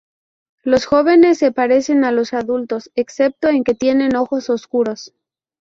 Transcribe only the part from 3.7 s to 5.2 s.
tienen ojos oscuros.